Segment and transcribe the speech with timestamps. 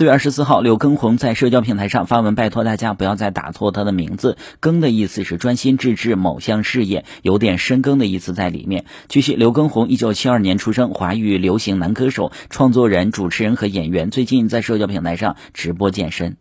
[0.00, 4.38] 四月二十四号，刘畊宏在社交平台上发文，拜托大家不要再打错他的名字。
[4.58, 8.86] 更的意思是专心致志某项事业，有点深耕的意思在里面。
[9.10, 16.38] 据悉，刘畊宏一九七二年出生，华语流行男歌手、创作人、主持人和演员，最近在社交平台上直播健身。